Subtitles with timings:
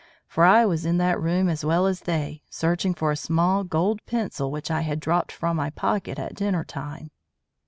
[0.25, 4.03] For I was in that room as well as they, searching for a small gold
[4.07, 7.11] pencil which I had dropped from my pocket at dinner time."